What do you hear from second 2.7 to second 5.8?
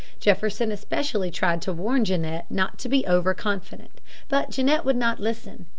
to be over confident. But Genet would not listen.